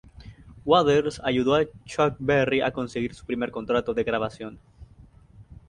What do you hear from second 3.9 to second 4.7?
de grabación.